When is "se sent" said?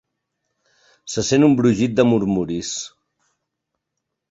1.15-1.45